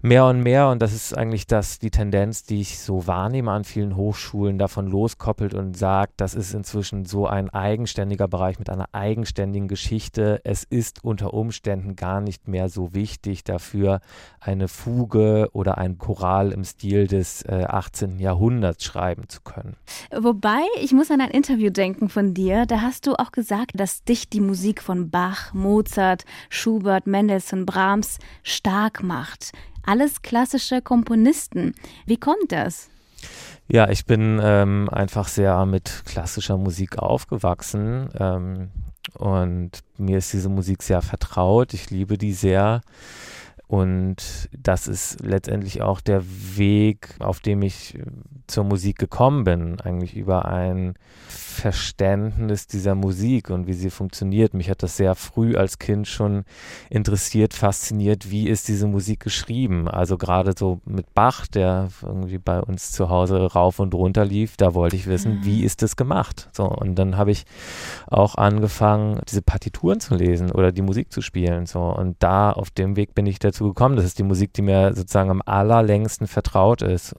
[0.00, 3.64] mehr und mehr, und das ist eigentlich das, die Tendenz, die ich so wahrnehme an
[3.64, 8.86] vielen Hochschulen, davon loskoppelt und sagt, das ist inzwischen so ein eigenständiger Bereich mit einer
[8.92, 10.40] eigenständigen Geschichte.
[10.44, 14.00] Es ist unter Umständen gar nicht mehr so wichtig dafür,
[14.38, 18.20] eine Fuge oder ein Choral im Stil des äh, 18.
[18.20, 19.76] Jahrhunderts schreiben zu können.
[20.16, 24.04] Wobei, ich muss an ein Interview denken von dir, da hast du auch gesagt, dass
[24.04, 29.52] dich die Musik von Bach, Mozart, Schubert, Mendelssohn, Brahms stark macht
[29.88, 31.74] alles klassische Komponisten.
[32.06, 32.90] Wie kommt das?
[33.68, 38.70] Ja, ich bin ähm, einfach sehr mit klassischer Musik aufgewachsen ähm,
[39.14, 41.74] und mir ist diese Musik sehr vertraut.
[41.74, 42.82] Ich liebe die sehr.
[43.68, 46.22] Und das ist letztendlich auch der
[46.56, 47.98] Weg, auf dem ich
[48.46, 50.94] zur Musik gekommen bin, eigentlich über ein
[51.28, 54.54] Verständnis dieser Musik und wie sie funktioniert.
[54.54, 56.44] Mich hat das sehr früh als Kind schon
[56.88, 59.86] interessiert, fasziniert, wie ist diese Musik geschrieben.
[59.86, 64.56] Also gerade so mit Bach, der irgendwie bei uns zu Hause rauf und runter lief,
[64.56, 65.44] da wollte ich wissen, mhm.
[65.44, 66.48] wie ist das gemacht.
[66.52, 67.44] So, und dann habe ich
[68.06, 71.66] auch angefangen, diese Partituren zu lesen oder die Musik zu spielen.
[71.66, 73.96] So, und da auf dem Weg bin ich dazu gekommen.
[73.96, 77.14] Das ist die Musik, die mir sozusagen am allerlängsten vertraut ist.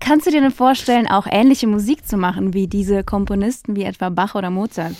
[0.00, 4.10] Kannst du dir denn vorstellen, auch ähnliche Musik zu machen wie diese Komponisten, wie etwa
[4.10, 4.94] Bach oder Mozart?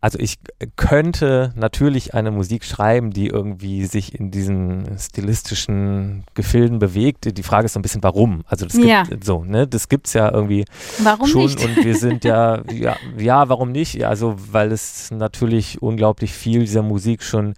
[0.00, 0.36] Also ich
[0.76, 7.36] könnte natürlich eine Musik schreiben, die irgendwie sich in diesen stilistischen Gefilden bewegt.
[7.36, 8.44] Die Frage ist so ein bisschen, warum?
[8.46, 9.02] Also das ja.
[9.02, 9.66] gibt so, ne?
[9.66, 10.66] Das gibt's ja irgendwie
[11.02, 11.64] warum schon nicht?
[11.64, 14.04] und wir sind ja, ja, ja, warum nicht?
[14.06, 17.54] Also weil es natürlich unglaublich viel dieser Musik schon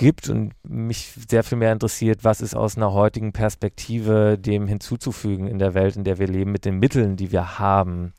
[0.00, 5.46] gibt und mich sehr viel mehr interessiert, was ist aus einer heutigen Perspektive dem hinzuzufügen
[5.46, 8.14] in der Welt, in der wir leben, mit den Mitteln, die wir haben.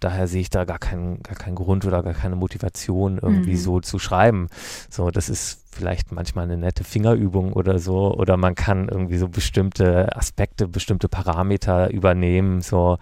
[0.00, 3.58] Daher sehe ich da gar keinen, gar keinen Grund oder gar keine Motivation, irgendwie mhm.
[3.58, 4.48] so zu schreiben.
[4.90, 8.14] So, das ist vielleicht manchmal eine nette Fingerübung oder so.
[8.14, 12.60] Oder man kann irgendwie so bestimmte Aspekte, bestimmte Parameter übernehmen.
[12.60, 12.98] So,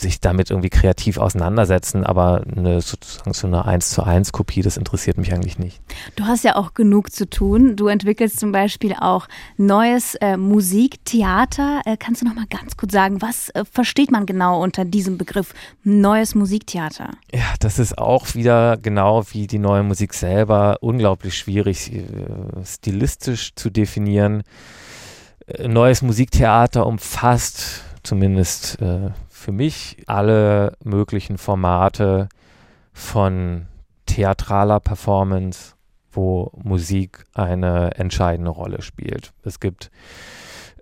[0.00, 4.76] sich damit irgendwie kreativ auseinandersetzen, aber eine, sozusagen so eine 1 zu 1 Kopie, das
[4.76, 5.80] interessiert mich eigentlich nicht.
[6.16, 7.76] Du hast ja auch genug zu tun.
[7.76, 11.82] Du entwickelst zum Beispiel auch neues äh, Musiktheater.
[11.84, 15.18] Äh, kannst du noch mal ganz kurz sagen, was äh, versteht man genau unter diesem
[15.18, 17.10] Begriff neues Musiktheater?
[17.32, 22.04] Ja, das ist auch wieder genau wie die neue Musik selber unglaublich schwierig äh,
[22.64, 24.42] stilistisch zu definieren.
[25.46, 29.10] Äh, neues Musiktheater umfasst zumindest äh,
[29.44, 32.30] für mich alle möglichen Formate
[32.94, 33.66] von
[34.06, 35.74] theatraler Performance,
[36.14, 39.32] wo Musik eine entscheidende Rolle spielt.
[39.42, 39.90] Es gibt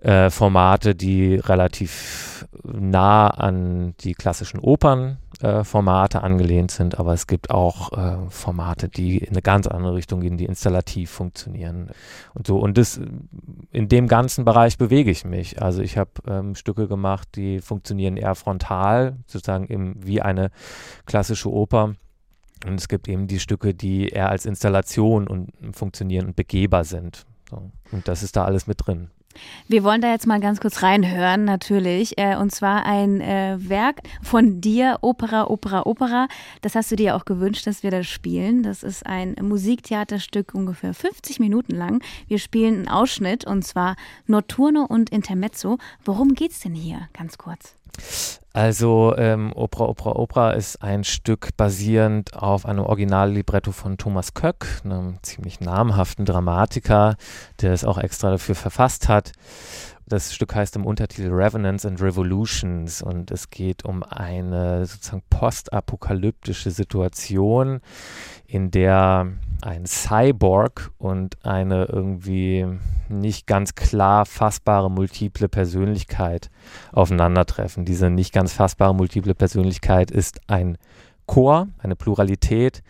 [0.03, 7.49] äh, Formate, die relativ nah an die klassischen Opernformate äh, angelehnt sind, aber es gibt
[7.49, 11.91] auch äh, Formate, die in eine ganz andere Richtung gehen, die installativ funktionieren
[12.33, 12.59] und so.
[12.59, 12.99] Und das,
[13.71, 15.61] in dem ganzen Bereich bewege ich mich.
[15.61, 20.51] Also ich habe ähm, Stücke gemacht, die funktionieren eher frontal, sozusagen im, wie eine
[21.05, 21.95] klassische Oper.
[22.65, 27.25] Und es gibt eben die Stücke, die eher als Installation und funktionieren und begehbar sind.
[27.49, 27.71] So.
[27.91, 29.09] Und das ist da alles mit drin.
[29.67, 32.17] Wir wollen da jetzt mal ganz kurz reinhören, natürlich.
[32.17, 36.27] Äh, und zwar ein äh, Werk von dir, Opera, Opera, Opera.
[36.61, 38.63] Das hast du dir auch gewünscht, dass wir das spielen.
[38.63, 42.03] Das ist ein Musiktheaterstück ungefähr 50 Minuten lang.
[42.27, 43.95] Wir spielen einen Ausschnitt und zwar
[44.27, 45.77] Notturno und Intermezzo.
[46.03, 47.07] Worum geht's denn hier?
[47.13, 47.75] Ganz kurz.
[48.55, 54.67] Also ähm, Opera, Opera, Opera ist ein Stück basierend auf einem Originallibretto von Thomas Köck,
[54.83, 57.15] einem ziemlich namhaften Dramatiker,
[57.61, 59.31] der es auch extra dafür verfasst hat.
[60.05, 66.71] Das Stück heißt im Untertitel Revenants and Revolutions und es geht um eine sozusagen postapokalyptische
[66.71, 67.79] Situation,
[68.45, 69.27] in der
[69.61, 72.67] ein Cyborg und eine irgendwie
[73.07, 76.49] nicht ganz klar fassbare multiple Persönlichkeit
[76.91, 77.85] aufeinandertreffen.
[77.85, 80.77] Diese nicht ganz fassbare multiple Persönlichkeit ist ein
[81.25, 82.83] Chor, eine Pluralität,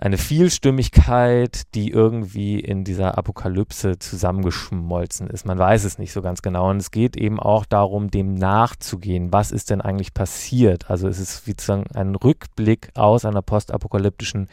[0.00, 5.44] eine Vielstimmigkeit, die irgendwie in dieser Apokalypse zusammengeschmolzen ist.
[5.44, 6.70] Man weiß es nicht so ganz genau.
[6.70, 9.32] Und es geht eben auch darum, dem nachzugehen.
[9.32, 10.88] Was ist denn eigentlich passiert?
[10.88, 14.48] Also es ist wie sozusagen ein Rückblick aus einer postapokalyptischen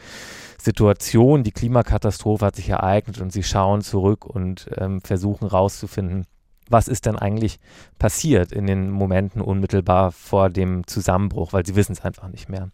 [0.60, 1.44] Situation.
[1.44, 6.26] Die Klimakatastrophe hat sich ereignet und sie schauen zurück und ähm, versuchen herauszufinden,
[6.68, 7.60] was ist denn eigentlich
[8.00, 12.70] passiert in den Momenten unmittelbar vor dem Zusammenbruch, weil sie wissen es einfach nicht mehr.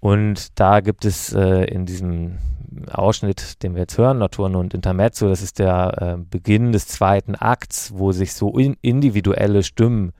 [0.00, 2.38] Und da gibt es äh, in diesem
[2.92, 7.34] Ausschnitt, den wir jetzt hören, Nocturne und Intermezzo, das ist der äh, Beginn des zweiten
[7.34, 10.12] Akts, wo sich so in individuelle Stimmen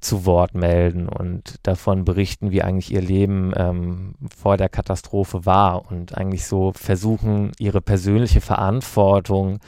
[0.00, 5.90] zu Wort melden und davon berichten, wie eigentlich ihr Leben ähm, vor der Katastrophe war
[5.90, 9.58] und eigentlich so versuchen, ihre persönliche Verantwortung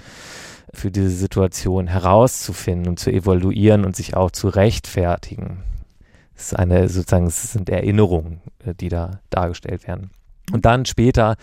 [0.73, 5.63] für diese Situation herauszufinden und zu evaluieren und sich auch zu rechtfertigen.
[6.43, 10.11] Es ist eine sozusagen, es sind Erinnerungen, äh, die da dargestellt werden.
[10.51, 11.37] Und dann später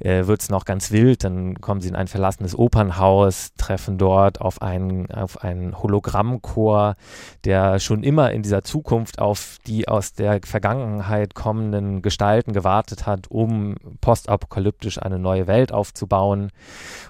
[0.00, 4.40] äh, wird es noch ganz wild, dann kommen sie in ein verlassenes Opernhaus, treffen dort
[4.40, 6.96] auf einen, auf einen Hologrammchor,
[7.44, 13.30] der schon immer in dieser Zukunft auf die aus der Vergangenheit kommenden Gestalten gewartet hat,
[13.30, 16.50] um postapokalyptisch eine neue Welt aufzubauen.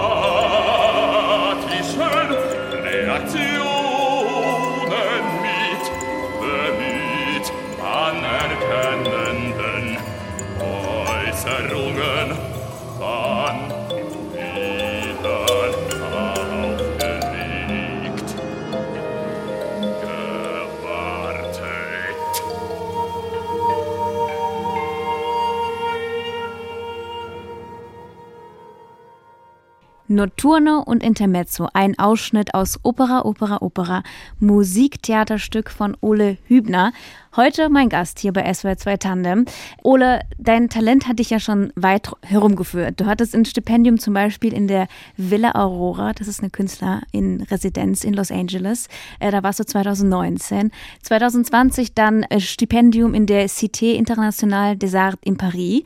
[30.10, 34.02] Notturno und Intermezzo, ein Ausschnitt aus Opera, Opera, Opera,
[34.39, 36.93] Musiktheaterstück von Ole Hübner.
[37.36, 39.46] Heute mein Gast hier bei SWR 2 Tandem.
[39.84, 43.00] Ole, dein Talent hat dich ja schon weit herumgeführt.
[43.00, 47.42] Du hattest ein Stipendium zum Beispiel in der Villa Aurora, das ist eine Künstler in
[47.44, 48.88] Residenz in Los Angeles.
[49.20, 50.72] Äh, da warst du 2019.
[51.04, 55.84] 2020 dann äh, Stipendium in der Cité Internationale des Arts in Paris.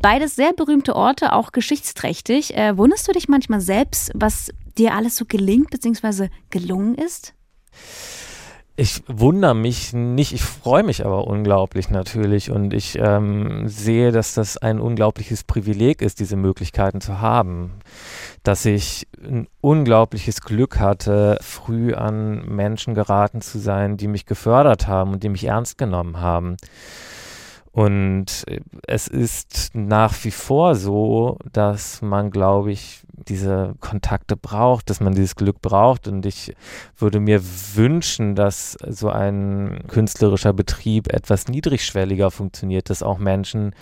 [0.00, 2.56] Beides sehr berühmte Orte, auch geschichtsträchtig.
[2.56, 6.28] Äh, wunderst du dich manchmal selbst, was dir alles so gelingt bzw.
[6.50, 7.34] gelungen ist?
[8.78, 14.34] Ich wundere mich nicht, ich freue mich aber unglaublich natürlich und ich ähm, sehe, dass
[14.34, 17.72] das ein unglaubliches Privileg ist, diese Möglichkeiten zu haben.
[18.42, 24.86] Dass ich ein unglaubliches Glück hatte, früh an Menschen geraten zu sein, die mich gefördert
[24.86, 26.58] haben und die mich ernst genommen haben.
[27.72, 28.44] Und
[28.86, 35.14] es ist nach wie vor so, dass man, glaube ich, diese Kontakte braucht, dass man
[35.14, 36.08] dieses Glück braucht.
[36.08, 36.54] Und ich
[36.96, 37.40] würde mir
[37.74, 43.74] wünschen, dass so ein künstlerischer Betrieb etwas niedrigschwelliger funktioniert, dass auch Menschen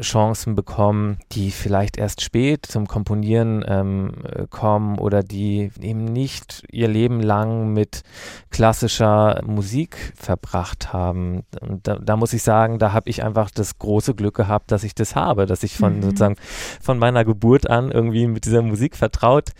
[0.00, 4.12] Chancen bekommen, die vielleicht erst spät zum Komponieren ähm,
[4.50, 8.02] kommen oder die eben nicht ihr Leben lang mit
[8.50, 11.42] klassischer Musik verbracht haben.
[11.60, 14.84] Und da, da muss ich sagen, da habe ich einfach das große Glück gehabt, dass
[14.84, 16.02] ich das habe, dass ich von mhm.
[16.02, 16.36] sozusagen
[16.80, 19.50] von meiner Geburt an irgendwie mit dieser Musik vertraut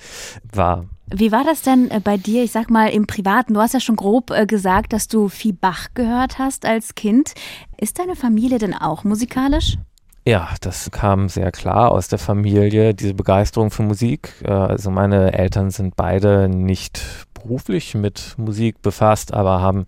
[0.52, 0.86] war.
[1.14, 3.54] Wie war das denn äh, bei dir, ich sag mal, im Privaten?
[3.54, 7.34] Du hast ja schon grob äh, gesagt, dass du viel Bach gehört hast als Kind.
[7.78, 9.76] Ist deine Familie denn auch musikalisch?
[10.24, 14.34] Ja, das kam sehr klar aus der Familie, diese Begeisterung für Musik.
[14.44, 17.02] Äh, also meine Eltern sind beide nicht
[17.34, 19.86] beruflich mit Musik befasst, aber haben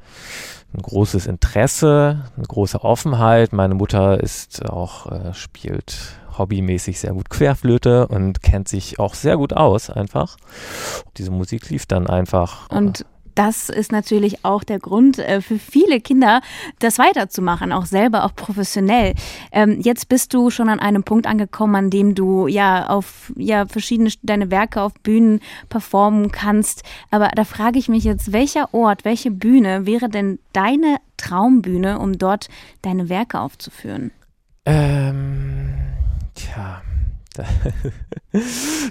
[0.75, 3.53] ein großes Interesse, eine große Offenheit.
[3.53, 5.97] Meine Mutter ist auch, äh, spielt
[6.37, 10.37] hobbymäßig sehr gut Querflöte und kennt sich auch sehr gut aus einfach.
[11.17, 12.69] Diese Musik lief dann einfach.
[12.71, 16.41] Und das ist natürlich auch der Grund äh, für viele Kinder,
[16.79, 19.15] das weiterzumachen, auch selber, auch professionell.
[19.53, 23.67] Ähm, jetzt bist du schon an einem Punkt angekommen, an dem du ja auf ja
[23.67, 26.83] verschiedene deine Werke auf Bühnen performen kannst.
[27.11, 32.19] Aber da frage ich mich jetzt, welcher Ort, welche Bühne wäre denn deine Traumbühne, um
[32.19, 32.49] dort
[32.83, 34.11] deine Werke aufzuführen?
[34.67, 35.75] Ähm,
[36.35, 36.83] tja.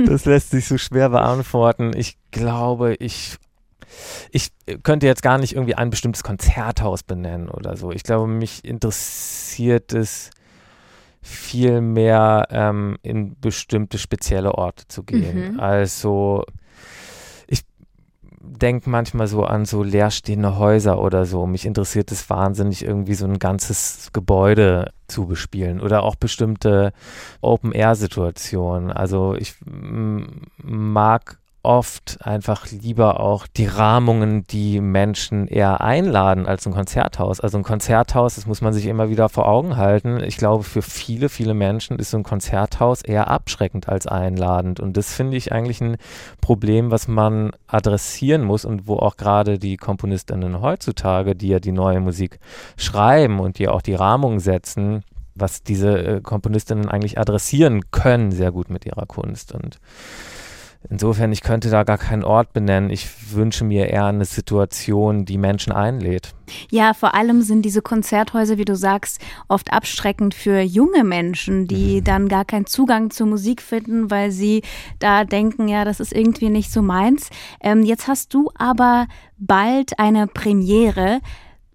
[0.05, 1.91] Das lässt sich so schwer beantworten.
[1.95, 3.37] Ich glaube, ich
[4.31, 4.51] ich
[4.83, 7.91] könnte jetzt gar nicht irgendwie ein bestimmtes Konzerthaus benennen oder so.
[7.91, 10.31] Ich glaube, mich interessiert es
[11.23, 15.53] viel mehr ähm, in bestimmte spezielle Orte zu gehen.
[15.53, 15.59] Mhm.
[15.59, 16.43] Also
[17.47, 17.61] ich
[18.41, 21.47] denke manchmal so an so leerstehende Häuser oder so.
[21.47, 26.91] Mich interessiert es wahnsinnig, irgendwie so ein ganzes Gebäude zu bespielen oder auch bestimmte
[27.39, 28.91] Open-Air-Situationen.
[28.91, 36.73] Also ich mag oft einfach lieber auch die Rahmungen, die Menschen eher einladen als ein
[36.73, 37.39] Konzerthaus.
[37.39, 40.21] Also ein Konzerthaus, das muss man sich immer wieder vor Augen halten.
[40.21, 44.81] Ich glaube, für viele, viele Menschen ist so ein Konzerthaus eher abschreckend als einladend.
[44.81, 45.95] Und das finde ich eigentlich ein
[46.41, 51.71] Problem, was man adressieren muss und wo auch gerade die Komponistinnen heutzutage, die ja die
[51.71, 52.39] neue Musik
[52.75, 58.51] schreiben und die auch die Rahmung setzen, was diese äh, Komponistinnen eigentlich adressieren können, sehr
[58.51, 59.53] gut mit ihrer Kunst.
[59.53, 59.79] Und
[60.89, 62.89] Insofern, ich könnte da gar keinen Ort benennen.
[62.89, 66.33] Ich wünsche mir eher eine Situation, die Menschen einlädt.
[66.69, 71.99] Ja, vor allem sind diese Konzerthäuser, wie du sagst, oft abschreckend für junge Menschen, die
[71.99, 72.03] mhm.
[72.03, 74.61] dann gar keinen Zugang zur Musik finden, weil sie
[74.99, 77.29] da denken, ja, das ist irgendwie nicht so meins.
[77.61, 81.21] Ähm, jetzt hast du aber bald eine Premiere.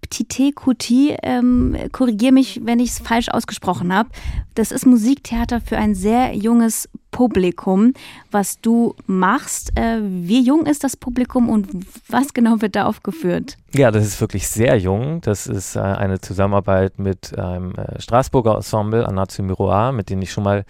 [0.09, 4.09] Tite Kuti, ähm, korrigiere mich, wenn ich es falsch ausgesprochen habe.
[4.55, 7.91] Das ist Musiktheater für ein sehr junges Publikum,
[8.31, 9.77] was du machst.
[9.77, 11.67] Äh, wie jung ist das Publikum und
[12.07, 13.57] was genau wird da aufgeführt?
[13.75, 15.21] Ja, das ist wirklich sehr jung.
[15.21, 20.31] Das ist äh, eine Zusammenarbeit mit einem äh, Straßburger Ensemble, Anatio Miroir, mit dem ich
[20.31, 20.65] schon mal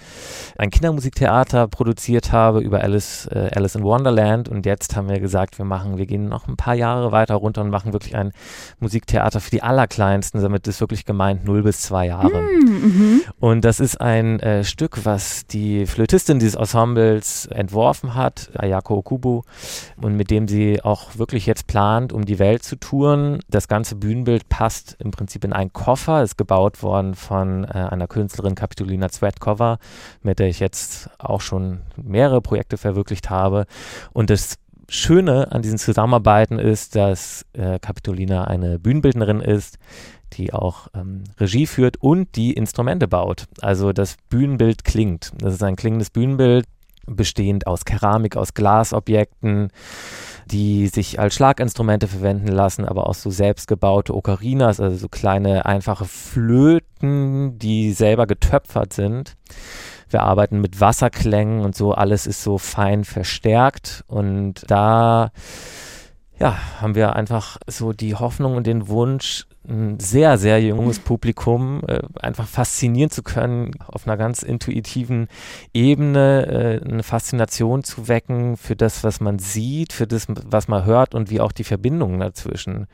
[0.57, 4.49] ein Kindermusiktheater produziert habe über Alice, äh, Alice in Wonderland.
[4.49, 7.61] Und jetzt haben wir gesagt, wir machen, wir gehen noch ein paar Jahre weiter runter
[7.61, 8.33] und machen wirklich ein
[8.81, 10.41] Musiktheater für die Allerkleinsten.
[10.41, 12.41] Damit ist wirklich gemeint 0 bis 2 Jahre.
[12.41, 18.97] Mm, und das ist ein äh, Stück, was die Flötistin dieses Ensembles entworfen hat, Ayako
[18.97, 19.43] Okubu,
[20.01, 23.39] und mit dem sie auch wirklich jetzt plant, um die Welt zu tun Touren.
[23.47, 28.07] Das ganze Bühnenbild passt im Prinzip in einen Koffer, ist gebaut worden von äh, einer
[28.07, 29.77] Künstlerin Kapitolina Zwetkova,
[30.23, 33.67] mit der ich jetzt auch schon mehrere Projekte verwirklicht habe.
[34.11, 34.55] Und das
[34.87, 39.77] Schöne an diesen Zusammenarbeiten ist, dass äh, Kapitolina eine Bühnenbildnerin ist,
[40.33, 43.45] die auch ähm, Regie führt und die Instrumente baut.
[43.61, 45.31] Also das Bühnenbild klingt.
[45.37, 46.65] Das ist ein klingendes Bühnenbild
[47.05, 49.69] bestehend aus Keramik, aus Glasobjekten,
[50.51, 56.05] die sich als Schlaginstrumente verwenden lassen, aber auch so selbstgebaute Okarinas, also so kleine einfache
[56.05, 59.35] Flöten, die selber getöpfert sind.
[60.09, 65.31] Wir arbeiten mit Wasserklängen und so, alles ist so fein verstärkt und da
[66.39, 71.81] ja, haben wir einfach so die Hoffnung und den Wunsch, ein sehr, sehr junges Publikum
[71.87, 75.27] äh, einfach faszinieren zu können, auf einer ganz intuitiven
[75.73, 80.85] Ebene äh, eine Faszination zu wecken für das, was man sieht, für das, was man
[80.85, 82.87] hört und wie auch die Verbindung dazwischen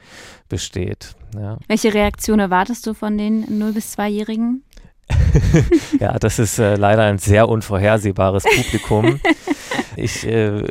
[0.49, 1.15] besteht.
[1.35, 1.57] Ja.
[1.67, 4.63] Welche Reaktion erwartest du von den 0- bis 2-Jährigen?
[5.99, 9.19] ja, das ist äh, leider ein sehr unvorhersehbares Publikum.
[9.97, 10.63] Ich äh,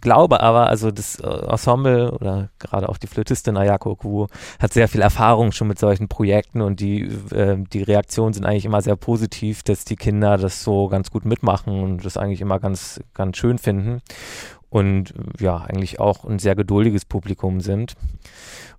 [0.00, 4.28] glaube aber, also das Ensemble oder gerade auch die Flötistin Ayako Okubo
[4.58, 7.02] hat sehr viel Erfahrung schon mit solchen Projekten und die,
[7.32, 11.24] äh, die Reaktionen sind eigentlich immer sehr positiv, dass die Kinder das so ganz gut
[11.24, 14.00] mitmachen und das eigentlich immer ganz, ganz schön finden
[14.70, 17.94] und ja, eigentlich auch ein sehr geduldiges Publikum sind.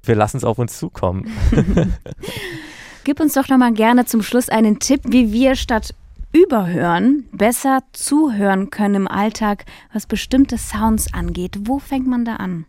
[0.03, 1.29] Wir lassen es auf uns zukommen.
[3.03, 5.93] Gib uns doch nochmal gerne zum Schluss einen Tipp, wie wir statt
[6.33, 11.57] überhören besser zuhören können im Alltag, was bestimmte Sounds angeht.
[11.61, 12.65] Wo fängt man da an?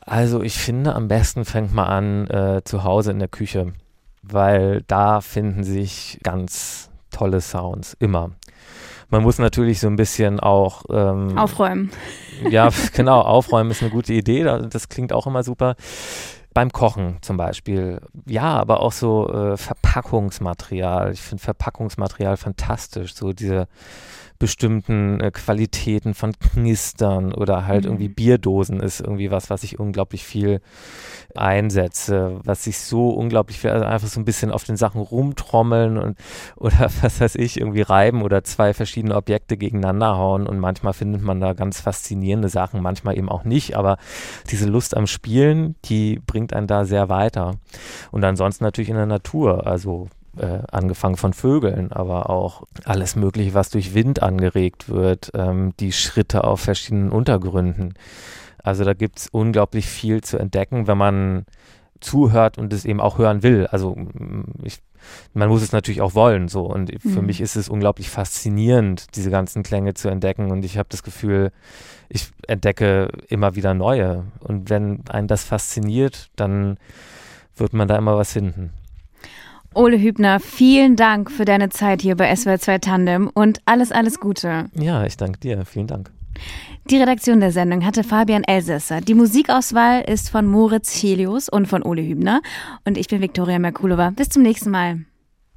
[0.00, 3.74] Also ich finde, am besten fängt man an äh, zu Hause in der Küche,
[4.22, 8.30] weil da finden sich ganz tolle Sounds, immer.
[9.10, 11.90] Man muss natürlich so ein bisschen auch ähm, aufräumen.
[12.48, 14.44] Ja, genau, aufräumen ist eine gute Idee.
[14.44, 15.76] Das klingt auch immer super
[16.58, 18.00] beim Kochen zum Beispiel.
[18.26, 21.12] Ja, aber auch so äh, Verpackungsmaterial.
[21.12, 23.14] Ich finde Verpackungsmaterial fantastisch.
[23.14, 23.68] So diese
[24.38, 27.90] bestimmten äh, Qualitäten von Knistern oder halt mhm.
[27.90, 30.60] irgendwie Bierdosen ist irgendwie was, was ich unglaublich viel
[31.34, 35.98] einsetze, was ich so unglaublich viel, also einfach so ein bisschen auf den Sachen rumtrommeln
[35.98, 36.18] und
[36.56, 41.22] oder was weiß ich, irgendwie reiben oder zwei verschiedene Objekte gegeneinander hauen und manchmal findet
[41.22, 43.98] man da ganz faszinierende Sachen, manchmal eben auch nicht, aber
[44.50, 47.56] diese Lust am Spielen, die bringt einen da sehr weiter.
[48.10, 50.08] Und ansonsten natürlich in der Natur, also
[50.38, 55.92] äh, angefangen von Vögeln, aber auch alles Mögliche, was durch Wind angeregt wird, ähm, die
[55.92, 57.94] Schritte auf verschiedenen Untergründen.
[58.62, 61.44] Also da gibt es unglaublich viel zu entdecken, wenn man
[62.00, 63.66] zuhört und es eben auch hören will.
[63.66, 63.96] Also
[64.62, 64.78] ich,
[65.34, 67.10] man muss es natürlich auch wollen so und mhm.
[67.10, 71.02] für mich ist es unglaublich faszinierend, diese ganzen Klänge zu entdecken und ich habe das
[71.02, 71.50] Gefühl,
[72.08, 76.78] ich entdecke immer wieder neue und wenn einen das fasziniert, dann
[77.56, 78.72] wird man da immer was finden.
[79.74, 84.66] Ole Hübner, vielen Dank für deine Zeit hier bei SWR2 Tandem und alles, alles Gute.
[84.74, 85.64] Ja, ich danke dir.
[85.64, 86.10] Vielen Dank.
[86.90, 89.00] Die Redaktion der Sendung hatte Fabian Elsässer.
[89.00, 92.40] Die Musikauswahl ist von Moritz Helios und von Ole Hübner.
[92.84, 94.10] Und ich bin Viktoria Merkulova.
[94.10, 95.00] Bis zum nächsten Mal.